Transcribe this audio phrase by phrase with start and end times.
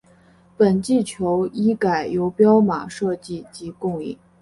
[0.57, 4.17] 本季球衣改由彪马设计及供应。